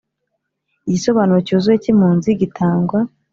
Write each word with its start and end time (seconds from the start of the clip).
Igisobanuro 0.87 1.39
cyuzuye 1.47 1.77
cy 1.83 1.89
impunzi 1.93 2.29
gitangwa 2.41 2.99